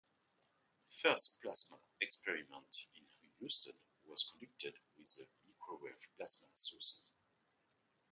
[0.89, 3.03] The first plasma experiment in
[3.37, 3.73] Houston
[4.07, 7.11] was conducted with a microwave plasma source.